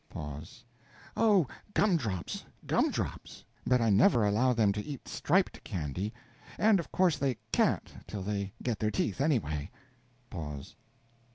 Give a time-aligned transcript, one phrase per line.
[0.09, 0.63] Pause.
[1.15, 1.45] Oh,
[1.75, 3.45] gum drops, gum drops!
[3.67, 6.11] But I never allow them to eat striped candy.
[6.57, 9.69] And of course they can't, till they get their teeth, anyway.
[10.31, 10.75] Pause.